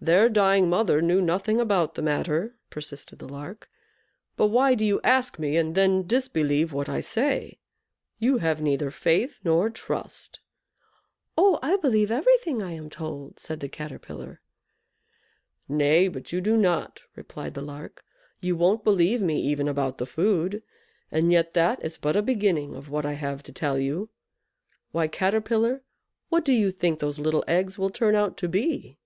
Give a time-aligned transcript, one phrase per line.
[0.00, 3.70] "Their dying mother knew nothing about the matter," persisted the lark;
[4.36, 7.58] "but why do you ask me, and then disbelieve what I say?
[8.18, 10.40] You have neither faith nor trust."
[11.38, 14.42] "Oh, I believe everything I am told," said the Caterpillar.
[15.70, 18.04] "Nay, but you do not," replied the Lark;
[18.42, 20.62] "you won't believe me even about the food,
[21.10, 24.10] and yet that is but a beginning of what I have to tell you.
[24.92, 25.82] Why, Caterpillar,
[26.28, 28.98] what do you think those little eggs will turn out to be?"